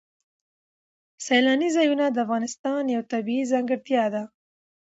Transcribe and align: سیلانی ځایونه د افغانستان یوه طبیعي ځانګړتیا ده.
سیلانی 1.25 1.69
ځایونه 1.77 2.05
د 2.09 2.17
افغانستان 2.25 2.81
یوه 2.93 3.09
طبیعي 3.13 3.43
ځانګړتیا 3.51 4.05
ده. 4.13 4.23